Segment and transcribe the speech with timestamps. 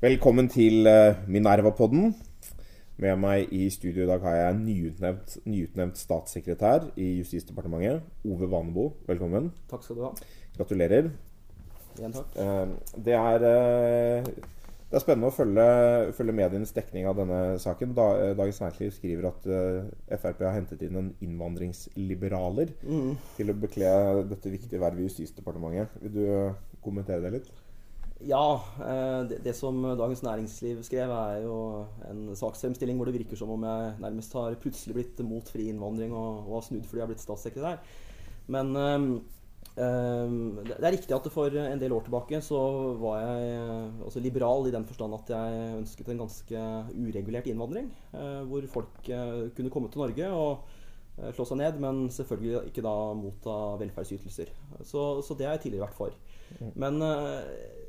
[0.00, 2.14] Velkommen til eh, Minerva-podden.
[2.96, 8.00] Med meg i studio i dag har jeg nyutnevnt, nyutnevnt statssekretær i Justisdepartementet.
[8.24, 9.50] Ove Vanebo, velkommen.
[9.68, 10.14] Takk skal du ha.
[10.56, 11.10] Gratulerer.
[11.98, 12.32] Igjen takk.
[12.40, 12.68] Eh,
[13.04, 14.24] Det er, eh,
[14.90, 15.64] det er spennende å følge,
[16.18, 17.92] følge medienes dekning av denne saken.
[17.94, 22.74] Da, eh, Dagens Næringsliv skriver at uh, Frp har hentet inn en innvandringsliberaler
[23.36, 23.92] til å bekle
[24.32, 25.94] dette viktige vervet i Justisdepartementet.
[26.02, 27.52] Vil du eh, kommentere det litt?
[28.26, 31.56] Ja, eh, det, det som Dagens Næringsliv skrev, er jo
[32.10, 36.12] en saksfremstilling hvor det virker som om jeg nærmest har plutselig blitt mot fri innvandring
[36.12, 37.78] og, og har snudd fordi jeg har blitt statssekretær.
[38.52, 39.14] Men eh, eh,
[39.76, 42.58] det det er riktig at for en del år tilbake så
[43.00, 46.64] var jeg eh, også liberal i den forstand at jeg ønsket en ganske
[46.96, 47.90] uregulert innvandring.
[48.12, 50.76] eh, Hvor folk eh, kunne komme til Norge og
[51.36, 54.48] slå seg ned, men selvfølgelig ikke da motta velferdsytelser.
[54.88, 56.14] Så, så det har jeg tidligere vært for.
[56.80, 57.42] Men eh,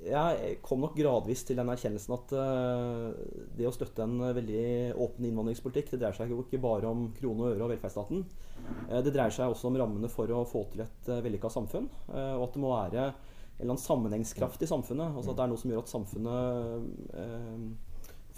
[0.05, 3.09] jeg kom nok gradvis til den erkjennelsen at eh,
[3.57, 4.63] det å støtte en veldig
[4.97, 8.23] åpen innvandringspolitikk, det dreier seg jo ikke bare om krone og øre og velferdsstaten.
[8.89, 11.89] Eh, Det dreier seg også om rammene for å få til et uh, vellykka samfunn.
[12.09, 13.13] eh, Og at det må være en
[13.61, 15.13] eller annen sammenhengskraft i samfunnet.
[15.15, 17.65] Altså at det er noe som gjør at samfunnet eh,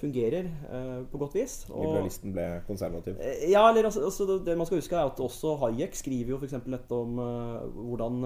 [0.03, 1.53] fungerer uh, på godt vis.
[1.71, 3.15] Og- Liberalisten ble konservativ.
[3.23, 6.37] Eh, Ja, eller altså, altså det- man skal huske, er at også Hayek skriver jo
[6.41, 6.57] f.eks.
[6.67, 8.19] dette om uh, hvordan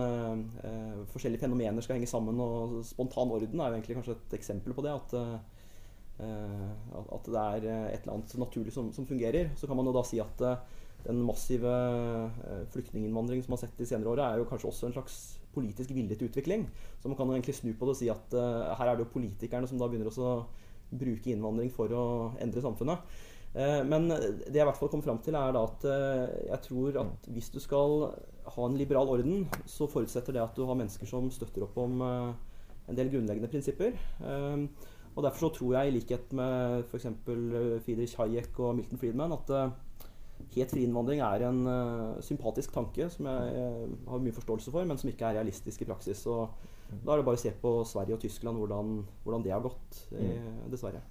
[1.14, 2.40] forskjellige fenomener skal henge sammen.
[2.42, 4.92] Og spontan orden er jo egentlig kanskje et eksempel på det.
[4.98, 5.14] At,
[6.18, 9.52] at- det er et eller annet naturlig som, som fungerer.
[9.56, 10.42] Så kan man jo da si at
[11.06, 14.88] den massive eh, flyktninginnvandring som man har sett de senere åra, er jo kanskje også
[14.90, 15.18] en slags
[15.54, 16.66] politisk villet utvikling.
[17.02, 18.34] Så man kan jo egentlig snu på det og si at
[18.78, 20.16] her er det jo politikerne som da begynner å
[20.92, 22.06] bruke innvandring for å
[22.44, 23.18] endre samfunnet.
[23.58, 26.64] Eh, Men det jeg i hvert fall kom fram til, er da at eh, jeg
[26.68, 28.12] tror at hvis du skal
[28.48, 32.04] ha en liberal orden, så forutsetter det at du har mennesker som støtter opp om
[32.06, 32.30] eh,
[32.88, 33.98] en del grunnleggende prinsipper.
[35.18, 37.08] Og derfor så tror jeg, i likhet med f.eks.
[37.84, 39.50] Friedrich Hayek og Milton Friedman, at
[40.54, 41.58] helt fri innvandring er en
[42.24, 46.22] sympatisk tanke som jeg har mye forståelse for, men som ikke er realistisk i praksis.
[46.32, 46.54] Og
[46.90, 50.02] da er det bare å se på Sverige og Tyskland hvordan, hvordan det har gått,
[50.12, 50.68] mm.
[50.72, 51.04] dessverre.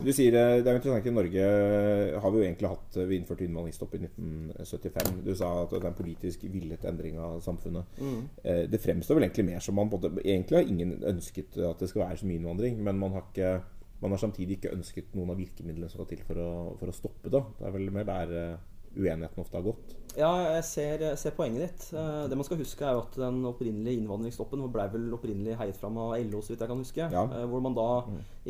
[0.00, 3.18] Du sier eh, Det er interessant I Norge eh, har vi jo egentlig hatt Vi
[3.18, 5.10] innførte innvandringsstopp i 1975.
[5.26, 8.00] Du sa at det er en politisk villet endring av samfunnet.
[8.00, 8.22] Mm.
[8.44, 11.90] Eh, Det fremstår vel egentlig mer som man både, Egentlig har ingen ønsket at det
[11.90, 13.52] skal være så mye innvandring, men man har, ikke,
[14.00, 16.50] man har samtidig ikke ønsket noen av virkemidlene som skal til for å,
[16.80, 17.42] for å stoppe det.
[17.58, 19.96] Det er vel mer der eh, uenigheten ofte har gått.
[20.18, 21.84] Ja, jeg ser, ser poenget ditt.
[21.94, 25.76] Eh, Det man skal huske, er jo at den opprinnelige innvandringsstoppen ble vel opprinnelig heiet
[25.78, 27.06] fram av LO, så vidt jeg kan huske.
[27.14, 27.22] Ja.
[27.30, 27.86] Eh, Hvor man da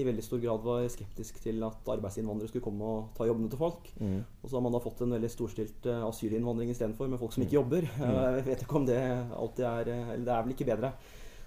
[0.01, 3.59] i veldig stor grad var skeptisk til at arbeidsinnvandrere skulle komme og ta jobbene til
[3.61, 3.93] folk.
[4.01, 7.45] Og så har man da fått en veldig storstilt eh, asylinnvandring istedenfor, med folk som
[7.45, 7.85] ikke jobber.
[7.85, 9.01] Eh, Jeg vet ikke om det
[9.37, 10.93] alltid er Eller det er vel ikke bedre.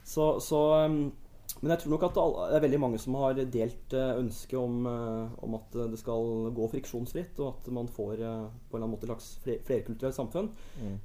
[0.06, 1.12] Så, så um,
[1.63, 5.35] men jeg tror nok at det er veldig mange som har delt ønsket om, eh,
[5.47, 8.91] om at det skal gå friksjonsfritt, og at man får eh, på en eller annen
[8.97, 9.29] måte et slags
[9.63, 10.50] flerkulturelt samfunn.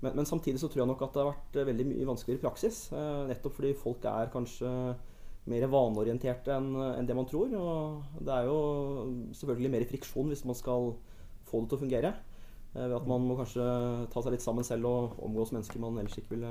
[0.03, 2.43] Men, men samtidig så tror jeg nok at det har vært eh, veldig mye vanskeligere
[2.43, 2.81] i praksis.
[2.91, 4.73] eh, Nettopp fordi folk er kanskje
[5.49, 7.55] mer vaneorienterte enn enn det man tror.
[7.55, 8.59] Og det er jo
[9.39, 10.91] selvfølgelig mer friksjon hvis man skal
[11.49, 12.13] få det til å fungere.
[12.77, 13.65] Eh, Ved at man må kanskje
[14.13, 16.51] ta seg litt sammen selv og omgås mennesker man ellers ikke ville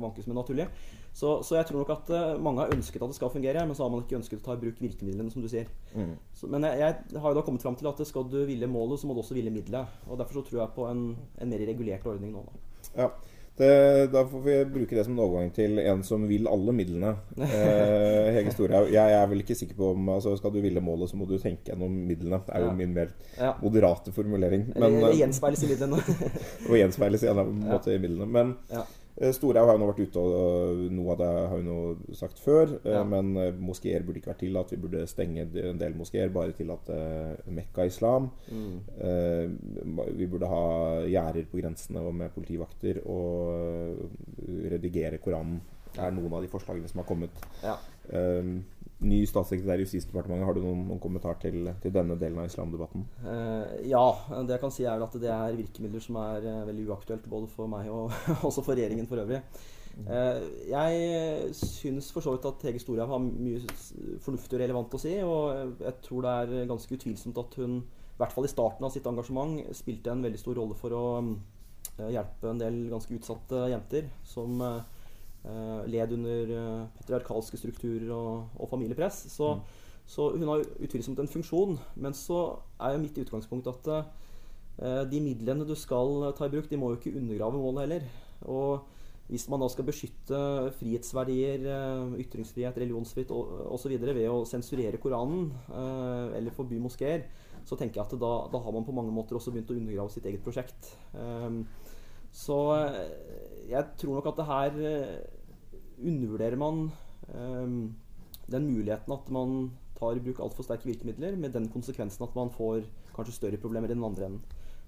[0.00, 0.68] vankes med naturlig.
[1.12, 3.76] Så, så jeg tror nok at eh, mange har ønsket at det skal fungere, men
[3.76, 5.68] så har man ikke ønsket å ta i bruk virkemidlene, som du sier.
[6.34, 6.78] Så, men jeg,
[7.12, 9.22] jeg har jo da kommet fram til at skal du ville målet, så må du
[9.24, 9.98] også ville middelet.
[10.08, 11.04] Og derfor så tror jeg på en,
[11.38, 12.46] en mer regulert ordning nå.
[12.48, 12.64] Da.
[13.02, 13.10] Ja,
[13.58, 17.14] det, Da får vi bruke det som en overgang til en som vil alle midlene.
[17.38, 18.90] Eh, Hege Storhaug.
[18.92, 21.36] Jeg er vel ikke sikker på om altså, Skal du ville målet, så må du
[21.42, 22.40] tenke gjennom midlene.
[22.46, 22.76] Det er jo Ja.
[22.78, 23.08] min mer
[23.38, 23.52] Ja.
[23.62, 24.72] moderate formulering.
[24.76, 25.96] Men, det, det gjenspeiles i midlene.
[26.68, 28.26] og gjenspeiles i en måte i midlene.
[28.26, 28.82] Men ja.
[29.20, 32.38] Eh, Storhaug har jo nå vært ute, og noe av det har hun jo sagt
[32.42, 32.74] før.
[32.84, 33.04] eh, Ja.
[33.04, 34.70] Men eh, moskeer burde ikke vært tillatt.
[34.70, 36.98] Vi burde stenge en del moskeer, bare tillate
[37.46, 38.30] Mekka-islam.
[38.50, 38.76] Mm.
[40.18, 40.62] Vi burde ha
[41.08, 44.08] gjerder på grensene og med politivakter og
[44.70, 45.60] redigere Koranen.
[45.94, 47.30] Det er noen av de forslagene som har kommet.
[47.64, 47.76] Ja.
[48.12, 48.50] Eh,
[48.98, 53.04] ny statssekretær i Justisdepartementet, har du noen, noen kommentar til, til denne delen av islamdebatten?
[53.22, 54.04] Eh, ja,
[54.42, 57.50] det jeg kan si er at det er virkemidler som er eh, veldig uaktuelt både
[57.52, 58.10] for meg og
[58.48, 59.42] også for regjeringen for øvrig.
[60.06, 63.62] Eh, jeg syns for så vidt at Hege Storhaug har mye
[64.22, 65.14] fornuftig og relevant å si.
[65.24, 68.94] Og jeg tror det er ganske utvilsomt at hun, i hvert fall i starten av
[68.94, 73.66] sitt engasjement, spilte en veldig stor rolle for å eh, hjelpe en del ganske utsatte
[73.72, 74.94] jenter som eh, eh,
[75.88, 79.26] led under eh, patriarkalske strukturer og, og familiepress.
[79.32, 79.54] Så,
[80.08, 81.78] så hun har utvilsomt en funksjon.
[81.96, 86.70] Men så er jo mitt utgangspunkt at eh, de midlene du skal ta i bruk,
[86.70, 88.08] de må jo ikke undergrave målet heller.
[88.48, 88.86] Og
[89.28, 90.38] hvis man da skal beskytte
[90.78, 91.66] frihetsverdier,
[92.16, 93.32] ytringsfrihet, religionsfrihet
[93.68, 93.92] osv.
[94.00, 97.26] ved å sensurere Koranen eller forby moskeer,
[97.68, 100.14] så tenker jeg at da, da, har man på mange måter også begynt å undergrave
[100.14, 100.94] sitt eget prosjekt.
[102.38, 102.56] Så
[103.68, 104.76] jeg tror nok at det her
[105.98, 106.84] undervurderer man
[108.48, 109.56] den muligheten at man
[109.98, 112.86] tar i bruk altfor sterke virkemidler, med den konsekvensen at man får
[113.16, 114.44] kanskje større problemer i den andre enden.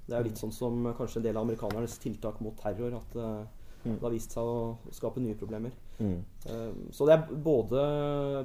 [0.07, 2.97] Det er jo litt sånn som kanskje en del av amerikanernes tiltak mot terror.
[2.99, 3.45] At uh,
[3.85, 3.95] mm.
[3.97, 5.75] det har vist seg å skape nye problemer.
[6.01, 6.19] Mm.
[6.47, 7.83] Uh, så det er både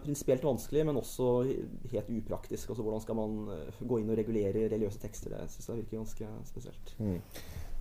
[0.03, 1.29] prinsipielt vanskelig, men også
[1.91, 2.71] helt upraktisk.
[2.71, 5.35] Altså Hvordan skal man uh, gå inn og regulere religiøse tekster?
[5.35, 6.95] Det syns jeg virker ganske spesielt.
[6.99, 7.19] Mm.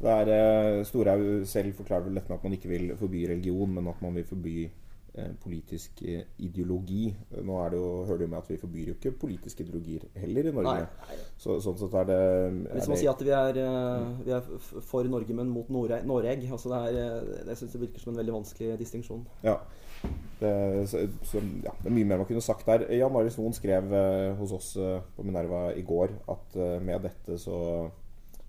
[0.05, 3.93] Det er, Storhaug selv forklarer vel dette med at man ikke vil forby religion, men
[3.93, 4.84] at man vil forby Eh,
[5.15, 7.07] politisk eh, ideologi.
[7.47, 10.07] Nå er det jo, hører det jo med at vi forbyr jo ikke politiske ideologier
[10.19, 10.89] heller i Norge.
[10.91, 11.19] Nei.
[11.39, 14.49] Så, sånn sett er det er Hvis man sier at vi er, eh, vi er
[14.91, 18.39] for Norge, men mot Noreg altså det, er, det syns jeg virker som en veldig
[18.41, 19.23] vanskelig distinksjon.
[19.47, 19.61] Ja.
[20.41, 20.51] Det,
[20.91, 22.89] så, så, ja, det er mye mer man kunne sagt der.
[22.93, 23.95] Jan Marius Noen skrev
[24.41, 24.73] hos oss
[25.15, 27.61] på Minerva i går at med dette så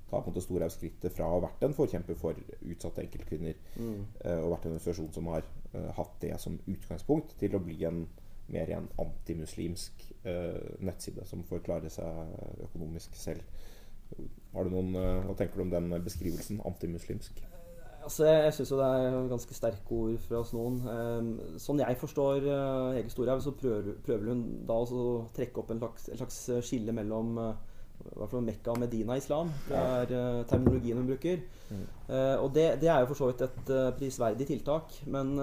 [0.09, 3.55] tar på en måte Storhaug skrittet fra å ha vært en forkjemper for utsatte enkeltkvinner
[3.77, 4.01] mm.
[4.41, 5.47] og vært en organisasjon som har
[5.97, 8.05] hatt det som utgangspunkt, til å bli en
[8.53, 12.35] mer en antimuslimsk uh, nettside som får klare seg
[12.67, 13.41] økonomisk selv.
[14.53, 14.93] Har du noen,
[15.25, 16.59] Hva tenker du om den beskrivelsen?
[16.69, 17.41] Antimuslimsk?
[18.05, 20.77] Altså, jeg syns det er ganske sterke ord fra oss noen.
[21.57, 22.45] Sånn jeg forstår
[22.93, 26.37] Hege Storhaug, så prøver, prøver, hun da å trekke opp en slags, en slags
[26.69, 27.33] skille mellom
[28.05, 29.51] i hvert fall Mekka og Medina-islam.
[29.67, 31.41] Det er uh, terminologien hun bruker.
[31.69, 31.83] Mm.
[32.07, 34.93] Uh, og det, det, er jo for så vidt et uh, prisverdig tiltak.
[35.11, 35.35] Men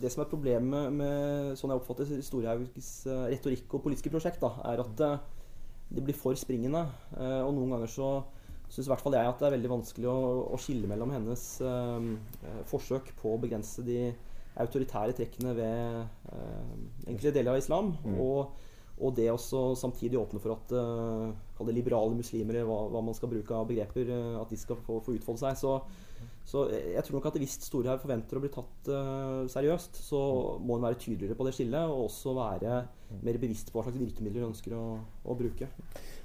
[0.00, 2.92] det som er problemet med sånn jeg oppfatter Storhaugs
[3.28, 5.02] retorikk og politiske prosjekt, da, er at
[5.94, 6.86] det blir for springende.
[7.18, 8.08] og noen ganger så
[8.72, 10.20] syns i hvert fall jeg at det er veldig vanskelig å,
[10.56, 11.44] å skille mellom hennes
[12.70, 14.08] forsøk på å begrense de
[14.64, 16.32] autoritære trekkene ved
[17.04, 17.92] enkelte deler av islam.
[18.06, 18.16] Mm.
[18.24, 18.56] og
[18.94, 23.56] og det også samtidig åpne for at uh, liberale muslimer, hva, hva, man skal bruke
[23.56, 25.58] av begreper, uh, at de skal få, få utfolde seg.
[25.58, 25.72] Så,
[26.46, 30.20] så, jeg tror nok at hvis Storhaug forventer å bli tatt uh, seriøst, så
[30.62, 32.84] må hun være tydeligere på det skillet, og også være
[33.22, 34.84] mer bevisst på hva slags virkemidler du ønsker å,
[35.24, 35.68] å bruke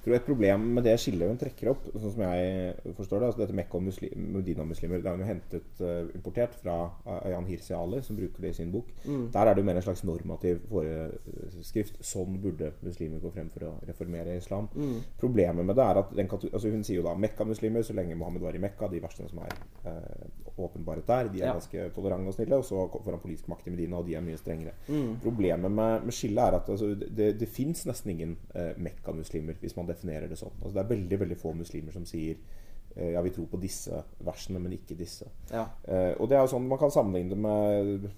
[0.04, 3.42] tror Et problem med det skillet hun trekker opp, sånn som jeg forstår det altså
[3.42, 3.86] Dette Mekka og
[4.40, 6.78] Medina-muslimer det er jo hentet uh, importert fra
[7.20, 8.90] Ayan Hirsi Ali, som bruker det i sin bok.
[9.06, 9.28] Mm.
[9.34, 12.00] Der er det jo mer en slags normativ foreskrift.
[12.06, 14.70] Sånn burde muslimer gå frem for å reformere islam.
[14.76, 14.98] Mm.
[15.20, 18.46] Problemet med det er at den, altså Hun sier jo da Mekka-muslimer så lenge Mohammed
[18.46, 19.56] var i Mekka, de verste som er
[19.86, 21.32] uh, åpenbart der.
[21.34, 21.58] De er ja.
[21.58, 22.60] ganske tolerante og snille.
[22.60, 24.76] Og så får han politisk makt i Medina, og de er mye strengere.
[24.88, 25.20] Mm.
[25.24, 29.76] Problemet med, med skillet er at altså, det, det fins nesten ingen eh, Mekka-muslimer, hvis
[29.78, 30.56] man definerer det sånn.
[30.60, 32.40] Altså, det er veldig veldig få muslimer som sier
[32.96, 35.30] eh, ja, vi tror på disse versene, men ikke disse.
[35.52, 35.68] Ja.
[35.84, 38.10] Eh, og det er jo sånn, Man kan sammenligne med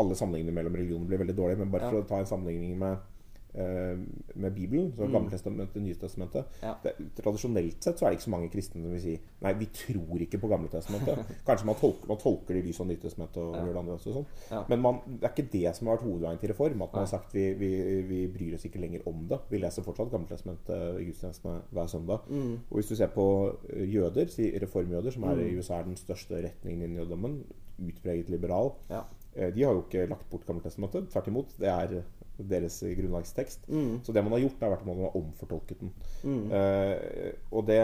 [0.00, 3.10] Alle sammenligninger mellom religioner blir veldig dårlige, men bare for å ta en sammenligning med
[3.52, 5.12] med Bibelen, så mm.
[5.12, 6.70] Gamletestamentet, Nytestamentet ja.
[6.80, 9.68] det, Tradisjonelt sett så er det ikke så mange kristne som vil si Nei, vi
[9.76, 11.32] tror ikke på Gamletestamentet.
[11.48, 13.64] Kanskje man tolker, man tolker det i lys av Nytestamentet og ja.
[13.66, 14.14] gjør det andre også.
[14.16, 14.28] Sånn.
[14.48, 14.62] Ja.
[14.70, 16.86] Men man, det er ikke det som har vært hovedveien til reform.
[16.86, 17.72] At man har sagt vi, vi,
[18.08, 19.42] vi bryr oss ikke lenger om det.
[19.50, 22.30] Vi leser fortsatt Gamletestamentet i gudstjenestene hver søndag.
[22.32, 22.54] Mm.
[22.70, 23.26] Og hvis du ser på
[23.72, 25.58] jøder, jøder, reformjøder, som er i mm.
[25.58, 27.42] USA er den største retningen innen jødedommen,
[27.82, 31.08] utpreget liberal, eh, de har jo ikke lagt bort Gamletestamentet.
[31.10, 31.54] Tvert imot.
[31.58, 32.02] Det er
[32.38, 33.68] deres grunnlagstekst.
[33.68, 34.00] Mm.
[34.04, 35.92] Så det man har gjort, vært at man har omfortolket den.
[36.24, 36.46] Mm.
[36.52, 37.82] Uh, og det,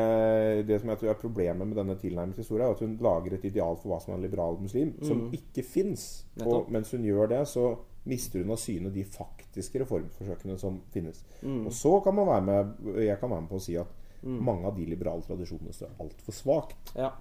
[0.69, 3.47] det, som jeg tror er problemet med denne tilnærmede historien, er at hun lager et
[3.51, 5.05] ideal for hva som er en liberal muslim, mm.
[5.07, 6.09] som ikke fins.
[6.45, 7.71] Og mens hun gjør det, så
[8.09, 11.23] mister hun av syne de faktiske reformforsøkene som finnes.
[11.43, 11.67] Mm.
[11.69, 13.91] Og så kan man være med jeg kan være med på å si at
[14.23, 14.39] mm.
[14.49, 16.95] mange av de liberale tradisjonene står altfor svakt.
[16.97, 17.13] Ja.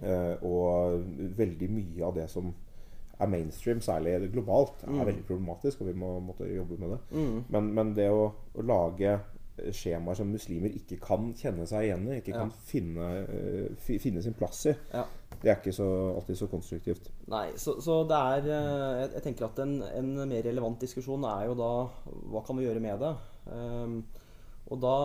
[0.00, 1.02] Uh, og
[1.36, 2.54] veldig mye av det som
[3.20, 5.02] er mainstream, særlig globalt, er mm.
[5.06, 7.00] veldig problematisk, og vi må måtte jobbe med det.
[7.10, 7.36] Mm.
[7.48, 9.18] Men, men, det å, å, lage
[9.76, 12.44] skjemaer som muslimer ikke kan kjenne seg igjen i, ikke ja.
[12.44, 15.04] kan finne, uh, finne, sin plass i, ja.
[15.42, 17.10] det er ikke så, alltid så konstruktivt.
[17.32, 21.28] Nei, så, så det er uh, jeg, jeg, tenker at en, en, mer relevant diskusjon
[21.28, 21.70] er jo da
[22.32, 23.12] hva kan vi gjøre med det?
[23.50, 24.00] Um,
[24.70, 24.96] og da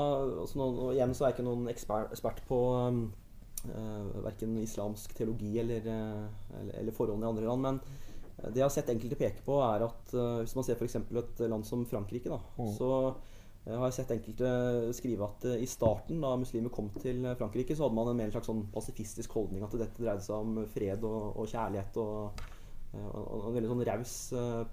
[0.45, 3.05] altså nå, Igjen så er jeg ikke noen ekspert, ekspert på um,
[3.71, 7.65] uh, verken islamsk teologi eller, eller, eller forholdene i andre land.
[7.69, 7.79] men
[8.43, 10.97] det jeg har sett enkelte peke på, er at uh, hvis man ser f.eks.
[10.99, 12.71] et land som Frankrike, da, mm.
[12.75, 14.49] så uh, har jeg sett enkelte
[14.97, 18.33] skrive at uh, i starten, da muslimer kom til Frankrike, så hadde man en mer
[18.33, 22.43] slags sånn pasifistisk holdning at dette dreide seg om fred og, og kjærlighet og,
[22.95, 24.17] og, en veldig sånn raus,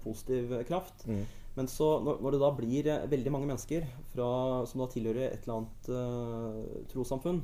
[0.03, 1.07] positiv kraft.
[1.07, 1.23] Mm.
[1.53, 3.83] Men så, når, når, det da blir veldig mange mennesker
[4.13, 4.29] fra,
[4.69, 7.43] som da tilhører et eller annet trossamfunn,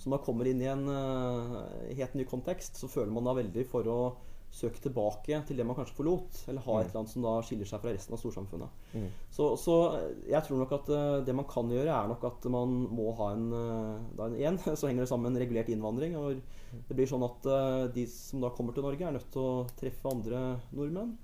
[0.00, 0.86] som da kommer inn i en
[1.96, 4.00] helt ny kontekst, så føler man da veldig for å
[4.50, 6.80] søke tilbake til det man kanskje forlot, eller ha Mm.
[6.80, 8.80] et eller annet som da skiller seg fra resten av storsamfunnet.
[8.96, 9.04] Mm.
[9.30, 9.74] Så, så
[10.26, 13.28] jeg tror nok at eh, det man kan gjøre, er nok at man må ha
[13.36, 16.16] en eh, da en, Igjen så henger det sammen med en regulert innvandring.
[16.18, 16.40] og
[16.88, 19.66] Det blir sånn at eh, de som da kommer til Norge, er nødt til å
[19.78, 20.42] treffe andre
[20.74, 21.14] nordmenn.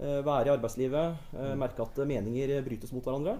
[0.00, 3.38] eh, Være i arbeidslivet, eh, merke at meninger brytes mot hverandre.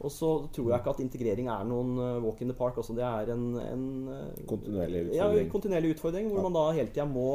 [0.00, 2.76] Og så tror jeg ikke at integrering er noen eh, walk in the park.
[2.76, 2.94] Også.
[2.94, 3.84] det er en, en
[4.46, 5.50] kontinuerlig Kontinuerlig Ja, utfordring.
[5.54, 6.48] kontinuerlig utfordring hvor Ja.
[6.48, 7.28] man da hele tida må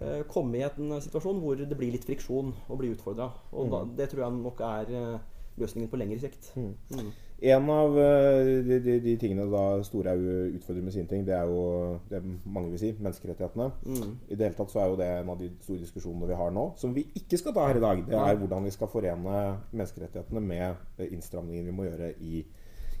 [0.00, 3.30] uh, komme i en situasjon hvor det blir litt friksjon og bli utfordra.
[3.52, 5.18] Og da, det tror jeg nok er uh,
[5.58, 6.52] løsningen på lengre sikt.
[6.56, 6.74] Mm.
[6.94, 7.10] Mm.
[7.40, 10.20] En av eh, de, de, de tingene da Storhaug
[10.58, 13.70] utfordrer med sine ting, det er jo det mange vil si, menneskerettighetene.
[13.86, 14.10] Mm.
[14.28, 16.52] I det hele tatt så er jo det en av de store diskusjonene vi har
[16.52, 18.02] nå, som vi ikke skal ta her i dag.
[18.10, 22.44] Det er hvordan vi skal forene menneskerettighetene med innstramningene vi må gjøre i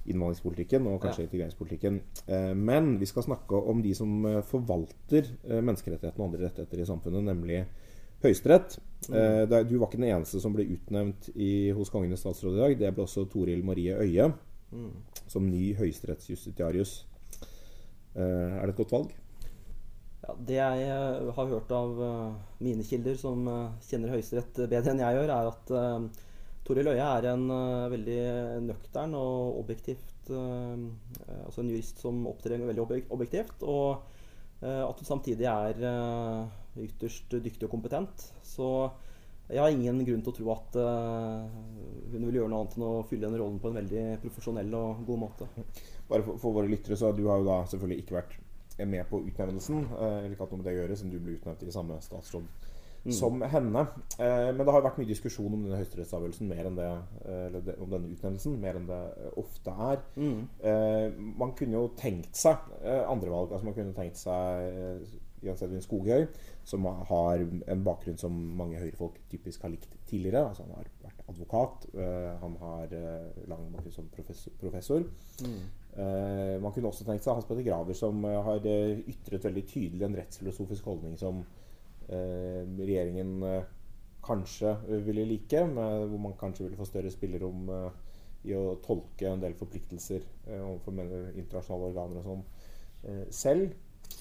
[0.08, 2.00] innvandringspolitikken og kanskje integreringspolitikken.
[2.24, 5.28] Eh, Men vi skal snakke om de som eh, forvalter
[5.60, 7.66] menneskerettighetene og andre rettigheter i samfunnet, nemlig
[8.22, 8.78] Høyesterett.
[9.10, 12.56] Eh, er- Du var ikke den eneste som ble utnevnt i, hos Kongen i statsråd
[12.58, 12.78] i dag.
[12.78, 14.32] Det ble også Toril Marie Øie
[14.72, 14.90] Mm.
[15.26, 17.04] som ny høyesterettsjustitiarius.
[18.14, 19.10] Eh, Er det et godt valg?
[20.22, 24.90] Ja, det jeg eh, har hørt av eh, mine kilder, som eh, kjenner Høyesterett bedre
[24.92, 26.08] enn jeg gjør, er at uh,
[26.64, 30.76] Toril Øie er en uh, veldig nøktern og objektivt eh,
[31.26, 33.62] eh, Altså en jurist som opptrer veldig objektivt.
[33.62, 34.19] Og eh,
[34.68, 38.26] at du samtidig er eh, ytterst dyktig og kompetent.
[38.44, 38.90] Så
[39.50, 41.46] jeg har ingen grunn til å tro at eh,
[42.12, 45.02] hun vil gjøre noe annet enn å fylle den rollen på en veldig profesjonell og
[45.08, 45.48] god måte.
[46.10, 48.36] Bare for, for våre lyttere, så Du har jo da selvfølgelig ikke vært
[48.90, 49.86] med på utnevnelsen.
[49.90, 51.98] Eh, eller ikke hatt noe med det å gjøre, siden du ble utnevnt i samme
[52.04, 52.69] statsråd
[53.08, 53.86] som henne.
[54.18, 56.90] Eh, men det har vært mye diskusjon om denne høyesterettsavgjørelsen mer enn det,
[57.24, 60.04] eh, eller om denne utnevnelsen mer enn det eh, ofte er.
[60.20, 60.44] Mm.
[60.60, 61.06] Eh,
[61.40, 63.52] man kunne jo tenkt seg eh, andre valg.
[63.52, 66.26] altså Man kunne tenkt seg eh, Jens Edvin Skoghøy,
[66.68, 70.50] som har en bakgrunn som mange høyrefolk typisk har likt tidligere.
[70.50, 74.52] altså Han har vært advokat, eh, han har eh, lang bakgrunn som professor.
[74.60, 75.06] professor.
[75.40, 75.60] Mm.
[75.90, 80.14] Uh, man kunne også tenkt seg Hans Petter Graver, som har ytret veldig tydelig en
[80.20, 81.40] rettsfilosofisk holdning som
[82.10, 83.68] regjeringen eh,
[84.24, 88.00] kanskje eh, ville like, med, hvor man kanskje ville få større spillerom eh,
[88.50, 90.96] i å tolke en del forpliktelser eh, overfor
[91.36, 92.44] internasjonale organer og sånn
[93.04, 93.76] eh, selv.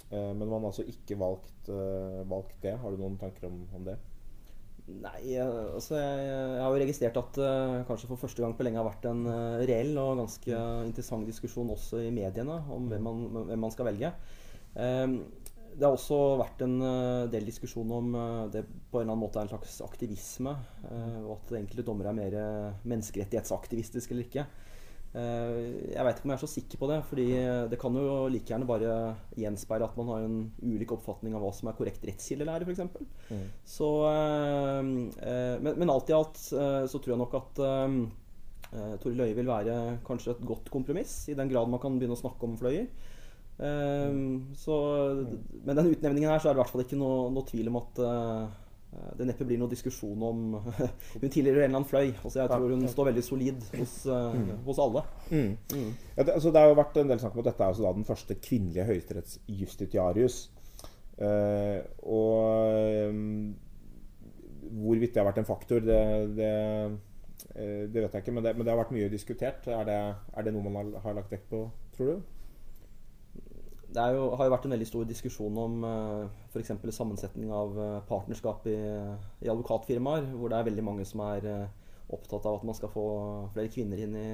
[0.10, 2.78] Eh, men man har altså ikke valgt, eh, valgt det.
[2.82, 3.98] Har du noen tanker om, om det?
[4.90, 8.66] Nei, eh, altså jeg, jeg har jo registrert at det kanskje for første gang på
[8.66, 13.06] lenge har vært en eh, reell og ganske interessant diskusjon også i mediene om hvem
[13.06, 14.14] man, hvem man skal velge.
[14.80, 15.22] Ehm,
[15.80, 19.24] det har også vært en eh, del diskusjon om eh, det på en eller annen
[19.24, 20.56] måte er en slags aktivisme,
[20.90, 22.36] eh, og at enkelte dommere er mer
[22.84, 24.50] menneskerettighetsaktivistiske eller ikke.
[25.10, 27.24] Jeg veit ikke om jeg er så sikker på det, fordi
[27.72, 28.92] det kan jo like gjerne bare
[29.42, 33.32] gjenspeile at man har en ulik oppfatning av hva som er korrekt rettskildelære, f.eks.
[33.66, 37.64] Så, eh, men, men alt i alt så tror jeg nok at
[39.02, 42.22] Tore Løie vil være kanskje et godt kompromiss, i den grad man kan begynne å
[42.22, 42.86] snakke om fløyer.
[43.60, 44.16] Eh,
[44.56, 44.80] så,
[45.66, 47.80] men den utnevningen her så er det i hvert fall ikke noe, noe tvil om
[47.82, 48.44] at uh,
[48.90, 50.40] det neppe blir noe diskusjon om
[51.22, 52.14] Hun tilhører en eller annen fløy.
[52.24, 55.04] Altså jeg tror hun står veldig solid hos, eh, hos alle.
[55.30, 55.52] Mm.
[55.76, 55.92] Mm.
[56.16, 57.86] Ja, det, altså det har jo vært en del snakk om at dette er altså
[57.86, 60.40] da den første kvinnelige høyesterettsjustitiarius.
[61.20, 63.52] Uh, og um,
[64.80, 66.02] hvorvidt det har vært en faktor, det,
[66.38, 66.52] det,
[67.56, 68.36] eh, det vet jeg ikke.
[68.36, 69.70] Men det, men det har vært mye diskutert.
[69.70, 70.02] Er det,
[70.34, 71.66] er det noe man har, har lagt vekt på,
[71.98, 72.28] tror du?
[73.90, 76.76] Det jo, har jo vært en veldig stor diskusjon om uh, f.eks.
[76.94, 78.78] sammensetning av eh, partnerskap i,
[79.42, 82.92] i advokatfirmaer, hvor det er veldig mange som er eh, opptatt av at man skal
[82.94, 83.06] få
[83.56, 84.28] flere kvinner inn i,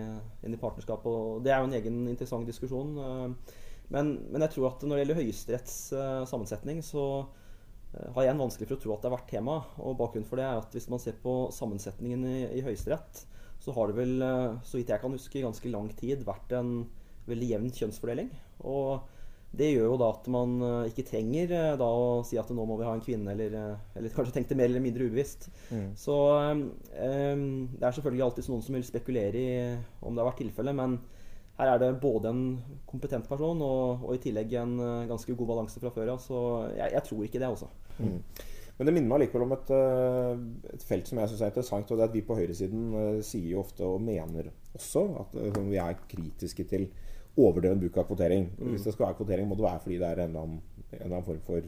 [0.44, 1.08] inn i partnerskap.
[1.08, 2.98] Og det er jo en egen interessant diskusjon.
[3.00, 3.56] eh,
[3.94, 8.34] men, men jeg tror at når det gjelder Høyesteretts eh, sammensetning, så eh, har jeg
[8.34, 9.60] en vanskelig for å tro at det har vært tema.
[9.84, 13.26] Og bakgrunnen for det er at hvis man ser på sammensetningen i, i Høyesterett,
[13.62, 16.56] så har det vel, eh, så vidt jeg kan huske, i ganske lang tid vært
[16.58, 16.78] en
[17.30, 18.32] veldig jevn kjønnsfordeling.
[18.66, 19.15] Og
[19.58, 22.66] det gjør jo da at man eh, ikke trenger eh, da å si at nå
[22.68, 25.50] må vi ha en kvinne, eller, eh, eller kanskje tenkte mer eller mindre ubevisst.
[26.00, 26.64] Så eh,
[27.08, 27.44] eh,
[27.76, 29.54] det er selvfølgelig alltid noen som vil spekulere i
[30.06, 30.98] om det har vært tilfellet, men
[31.56, 32.44] her er det både en
[32.88, 34.76] kompetent person og, og i tillegg en
[35.08, 36.20] ganske god balanse fra før av.
[36.20, 36.42] Så
[36.76, 37.70] jeg, jeg tror ikke det, altså.
[37.96, 38.18] Mm.
[38.76, 39.72] Men det minner meg likevel om et,
[40.74, 41.88] et felt som jeg syns er interessant.
[41.88, 42.90] og det er at Vi på høyresiden
[43.24, 46.90] sier jo ofte, og mener også, at vi er kritiske til
[47.36, 48.48] overdreven bruk av kvotering.
[48.60, 50.62] Hvis det skal være kvotering, må det være fordi det er en eller annen,
[50.92, 51.68] en eller annen form for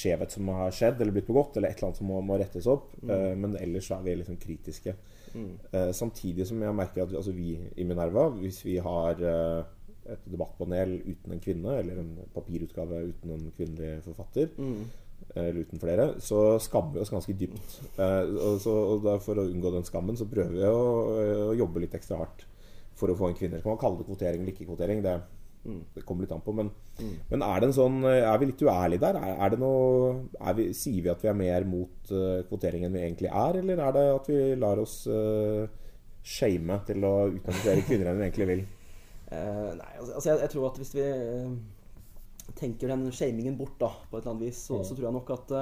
[0.00, 2.68] skjevhet som har skjedd eller blitt begått, eller et eller annet som må, må rettes
[2.70, 2.92] opp.
[3.02, 4.94] Eh, men ellers er vi liksom kritiske.
[5.34, 9.60] Eh, samtidig som jeg merker at altså, vi i Minerva, hvis vi har uh,
[10.10, 14.50] et debattpanel uten en kvinne, eller en papirutgave uten en kvinnelig forfatter,
[15.34, 17.76] eller uten flere, så skammer vi oss ganske dypt.
[18.00, 20.80] Eh, og, så, og for å unngå den skammen, så prøver vi å,
[21.50, 22.46] å, jobbe litt ekstra hardt
[23.00, 23.60] for å få inn kvinner.
[23.60, 25.02] Så kan man kalle det kvotering eller ikke kvotering.
[25.04, 25.14] Det,
[25.64, 25.80] mm.
[25.96, 26.54] det kommer litt an på.
[26.56, 27.12] Men, mm.
[27.32, 29.20] men, er det en sånn Er vi litt uærlige der?
[29.20, 32.86] Er, er det noe er vi, Sier vi at vi er mer mot uh, kvotering
[32.86, 35.66] enn vi egentlig er, eller er det at vi lar oss uh,
[36.20, 38.64] shame til å utnevne flere kvinner enn vi egentlig vil?
[39.30, 41.06] Uh, nei, altså, altså jeg, jeg, tror at hvis vi
[42.58, 44.86] tenker den shamingen bort da, på et eller annet vis, så, mm.
[44.88, 45.52] så tror jeg nok at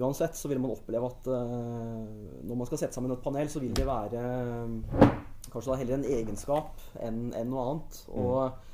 [0.00, 3.74] uansett så vil man oppleve at når man skal sette sammen et panel, så vil
[3.76, 4.22] det være
[5.52, 8.02] kanskje da heller en egenskap enn en noe annet.
[8.14, 8.66] Og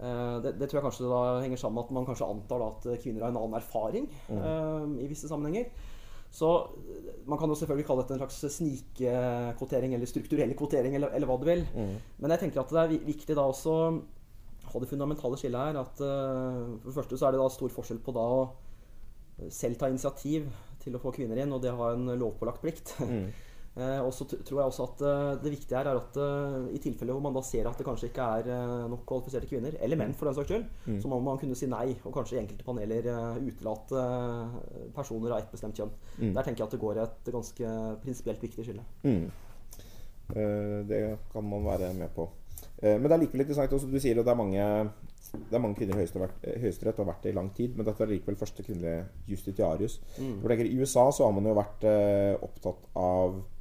[0.00, 3.02] det, det, tror jeg kanskje da henger sammen med at man kanskje antar da at
[3.02, 4.94] kvinner har en annen erfaring mm.
[5.04, 5.68] i visse sammenhenger.
[6.30, 6.48] Så
[7.26, 11.36] man kan jo selvfølgelig kalle dette en slags snikkvotering eller strukturell kvotering, eller, eller, hva
[11.40, 11.66] du vil.
[11.74, 11.96] Mm.
[12.22, 13.76] Men jeg tenker at det er viktig da også
[14.70, 17.72] ha det fundamentale skillet her at uh, For det første så er det da stor
[17.74, 18.42] forskjell på da å
[19.50, 20.50] selv ta initiativ
[20.80, 22.94] til å få kvinner inn, og det å ha en lovpålagt plikt.
[23.00, 23.30] Mm.
[23.76, 26.18] uh, og så tror jeg også at uh, det viktige her er at
[26.74, 30.00] i tilfeller hvor man da ser at det kanskje ikke er nok kvalifiserte kvinner, eller
[30.00, 30.98] menn for den saks skyld, mm.
[31.02, 33.10] så må man kunne si nei, og kanskje i enkelte paneler
[33.46, 34.04] utelate
[34.96, 35.94] personer av ett bestemt kjønn.
[36.18, 36.34] Mm.
[36.34, 38.84] Der tenker jeg at det går et ganske prinsipielt viktig skille.
[39.04, 39.30] Mm.
[40.90, 41.00] det
[41.32, 42.28] kan man være med på.
[42.82, 44.66] Eh, men det er likevel interessant også, Du sier at det er mange,
[45.36, 47.76] det er mange kvinner i Høyesterett og har vært det i lang tid.
[47.76, 50.00] Men dette er likevel første kvinnelige justitiarius.
[50.18, 50.36] Mm.
[50.66, 53.58] I USA så har man jo vært eh, opptatt av eh,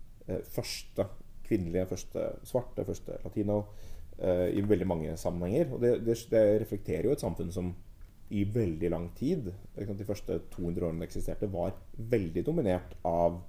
[0.53, 1.05] første
[1.49, 3.61] kvinnelige, første svarte, første latino
[4.17, 5.73] eh, i veldig mange sammenhenger.
[5.73, 7.71] Og det, det, det, reflekterer jo et samfunn som
[8.29, 11.73] i veldig lang tid, de første 200 årene det eksisterte, var
[12.11, 13.39] veldig dominert av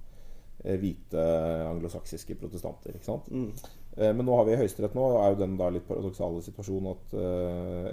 [0.63, 1.27] eh, hvite
[1.69, 2.97] anglosaksiske protestanter.
[3.29, 3.51] Mm.
[3.97, 7.17] Eh, men nå har vi Høyesterett nå, er jo den da litt paradoksale situasjonen at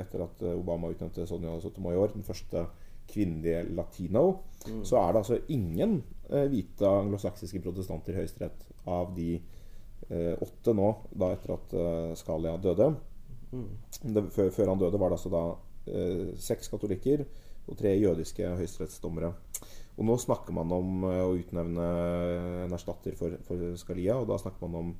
[0.00, 2.64] etter at Obama utnevnte Sonja Sotomayor, den første
[3.08, 4.24] kvinnelige latino,
[4.66, 4.82] mm.
[4.86, 5.98] så er det altså ingen
[6.30, 11.76] eh, hvite anglosaksiske protestanter i Høyesterett av de eh, åtte nå, da etter at
[12.20, 12.92] Scalia døde.
[13.52, 13.68] Mm.
[14.02, 15.46] Det, før, før, han døde, var det altså da
[16.36, 17.22] seks katolikker
[17.64, 19.30] og tre jødiske høyesterettsdommere.
[19.96, 21.86] Og nå snakker man om å utnevne
[22.66, 24.90] en erstatter for, for Scalia, og da snakker man om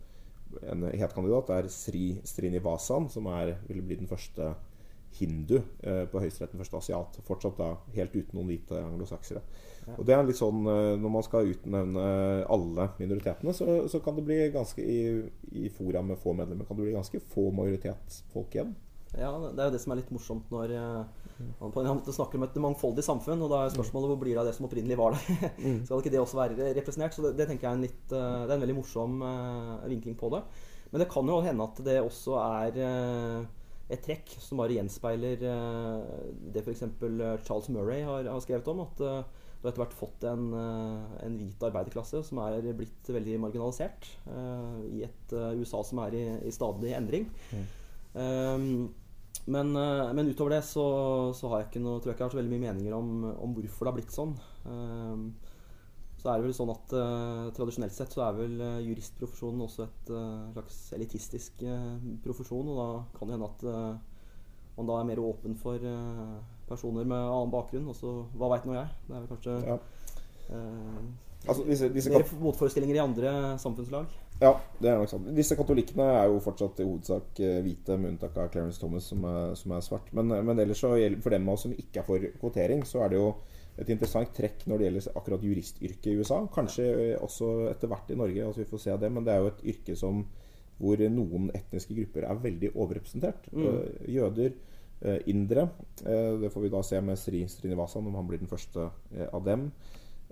[0.72, 4.52] en het kandidat er Sri Srinivasan, som er, ville bli den første
[5.18, 7.18] hindu eh, på høyesteretten første asiat.
[7.26, 9.42] Fortsatt da helt uten noen hvite anglosaksere.
[9.86, 9.94] Ja.
[9.96, 12.08] Og det er litt sånn eh, Når man skal utnevne
[12.44, 15.00] alle minoritetene, så, så kan det bli ganske i,
[15.56, 18.76] i fora med få medlemmer kan det bli ganske få majoritetsfolk igjen.
[19.16, 21.28] Ja, det er jo det som er litt morsomt når uh,
[21.62, 23.40] man på en måte snakker om et mangfoldig samfunn.
[23.40, 25.52] Og da er spørsmålet hvor blir det av det som opprinnelig var der?
[25.58, 25.78] Mm.
[25.86, 27.16] Skal ikke det også være representert?
[27.16, 29.22] Så det, det tenker jeg er en, litt, uh, det er en veldig morsom
[29.88, 30.42] vinkling på det.
[30.92, 32.76] Men det kan jo hende at det også er
[33.88, 36.85] et trekk som bare gjenspeiler det f.eks.
[37.46, 38.83] Charles Murray har, har, skrevet om.
[38.85, 39.07] At du
[39.64, 44.11] har etter hvert fått en, en, hvit arbeiderklasse som er blitt veldig marginalisert
[44.92, 47.27] i et USA som er i, i stadig endring.
[47.51, 47.64] Mm.
[48.18, 48.68] Um,
[49.48, 50.85] men, men, utover det så,
[51.33, 53.12] så, har jeg ikke noe, tror jeg ikke jeg har så veldig mye meninger om,
[53.33, 54.37] om hvorfor det har blitt sånn.
[54.68, 55.31] Um,
[56.18, 59.87] så er det vel sånn at uh, Tradisjonelt sett så er vel uh, juristprofesjonen også
[59.87, 60.12] et
[60.57, 61.62] slags elitistisk
[62.24, 62.72] profesjon.
[62.72, 63.66] Og da kan det hende at
[64.78, 65.83] man da er mer åpen for
[66.68, 67.88] personer med annen bakgrunn.
[67.90, 68.92] Også, hva veit nå jeg?
[69.07, 69.78] Det er vel kanskje ja.
[71.48, 74.11] altså, disse, disse mer motforestillinger i andre samfunnslag.
[74.38, 75.26] Ja, det er nok sant.
[75.35, 79.54] Disse katolikkene er jo fortsatt i hovedsak hvite, med unntak av Clarence Thomas, som er,
[79.59, 80.12] som er svart.
[80.14, 83.02] Men, men, ellers så gjelder for dem av oss som ikke er for kvotering, så
[83.02, 83.33] er det jo
[83.78, 86.40] et interessant trekk når det gjelder akkurat juristyrket i USA.
[86.54, 89.12] Kanskje eh, også etter hvert i Norge, altså vi får se det.
[89.14, 90.24] Men det er jo et yrke som,
[90.78, 93.48] hvor noen etniske grupper er veldig overrepresentert.
[93.52, 93.78] Mm.
[94.14, 94.58] Jøder,
[95.30, 95.68] indere.
[96.02, 98.88] Det får vi da se med Sri Srinivasan, om han blir den første
[99.30, 99.68] av dem.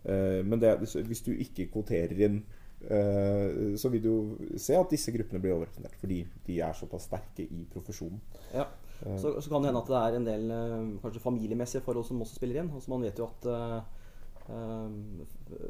[0.02, 0.72] Men det,
[1.06, 2.40] hvis du ikke kvoterer inn
[2.80, 7.46] Eh, så vil du se at disse gruppene blir overrepresentert fordi de er såpass sterke
[7.46, 8.20] i profesjonen.
[8.52, 8.66] Ja.
[9.02, 9.18] Eh.
[9.20, 12.22] Så, så, kan det hende at det er en del eh, kanskje familiemessige forhold som
[12.24, 12.72] også spiller inn.
[12.74, 13.52] Altså man vet jo at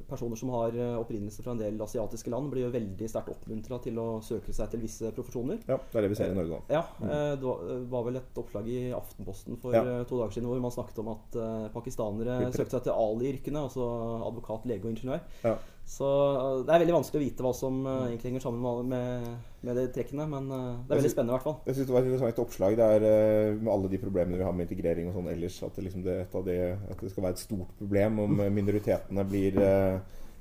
[0.04, 3.96] personer som har opprinnelse fra en del asiatiske land, blir jo veldig sterkt oppmuntra til
[3.96, 5.62] å søke seg til visse profesjoner.
[5.64, 6.74] Ja, Det er det vi ser i Norge da.
[6.74, 7.14] Ja, mm.
[7.40, 9.80] Det var vel et oppslag i Aftenposten for ja.
[10.04, 11.38] to dager siden hvor man snakket om at
[11.72, 13.88] pakistanere søkte seg til Ali-yrkene, altså
[14.28, 15.24] advokat, lege og ingeniør.
[15.46, 15.56] Ja.
[15.86, 19.28] Så eh, det er veldig vanskelig å vite hva som uh, egentlig henger sammen med,
[19.62, 20.26] med de trekkene.
[20.28, 21.58] Men uh, det er veldig spennende i hvert fall.
[21.68, 24.56] Jeg synes det var et interessant oppslag er, uh, med alle de problemene vi har
[24.56, 25.60] med integrering og sånn ellers.
[25.62, 26.18] At det, liksom det,
[26.48, 26.58] det,
[26.90, 29.60] at det, skal være et stort problem om minoritetene blir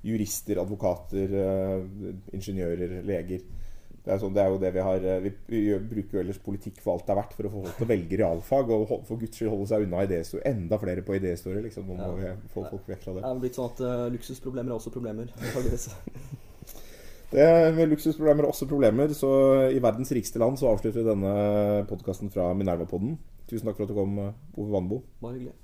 [0.05, 1.31] jurister, advokater,
[2.33, 3.45] ingeniører, leger.
[4.05, 6.77] Det er, sånn, det er jo det vi har Vi, vi bruker jo ellers politikk
[6.83, 8.69] for alt det er verdt for å få folk til å velge realfag.
[8.75, 10.45] Og for guds skyld holde seg unna idéhistorie.
[10.51, 11.63] Enda flere på idéhistorie.
[11.65, 11.89] Liksom.
[11.89, 13.31] Nå må vi få folk vekk fra Det det.
[13.31, 15.33] er blitt sånn at uh, luksusproblemer er også problemer.
[17.33, 17.49] det
[17.81, 19.17] med luksusproblemer er også problemer.
[19.17, 19.33] Så
[19.73, 21.35] i verdens rikeste land så avslutter vi denne
[21.89, 23.17] podkasten fra Minerva-podden.
[23.49, 24.19] Tusen takk for at du kom,
[24.53, 25.01] Ove Vannbo.
[25.21, 25.57] Bare hyggelig.